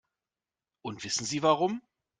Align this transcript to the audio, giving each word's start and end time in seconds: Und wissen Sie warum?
Und 0.83 1.03
wissen 1.03 1.25
Sie 1.25 1.43
warum? 1.43 1.83